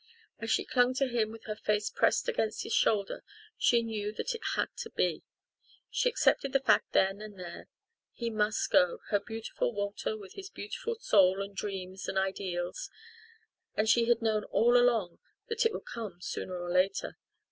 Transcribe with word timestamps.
As 0.39 0.49
she 0.49 0.65
clung 0.65 0.95
to 0.95 1.07
him 1.07 1.29
with 1.31 1.43
her 1.43 1.55
face 1.55 1.91
pressed 1.91 2.27
against 2.27 2.63
his 2.63 2.73
shoulder 2.73 3.23
she 3.55 3.83
knew 3.83 4.11
that 4.13 4.33
it 4.33 4.41
had 4.55 4.75
to 4.77 4.89
be. 4.89 5.21
She 5.91 6.09
accepted 6.09 6.53
the 6.53 6.59
fact 6.59 6.93
then 6.93 7.21
and 7.21 7.37
there. 7.39 7.67
He 8.11 8.31
must 8.31 8.71
go 8.71 9.01
her 9.11 9.19
beautiful 9.19 9.75
Walter 9.75 10.17
with 10.17 10.33
his 10.33 10.49
beautiful 10.49 10.95
soul 10.99 11.39
and 11.43 11.55
dreams 11.55 12.07
and 12.07 12.17
ideals. 12.17 12.89
And 13.75 13.87
she 13.87 14.05
had 14.05 14.23
known 14.23 14.43
all 14.45 14.75
along 14.75 15.19
that 15.49 15.67
it 15.67 15.71
would 15.71 15.85
come 15.85 16.19
sooner 16.19 16.57
or 16.59 16.71
later. 16.71 17.15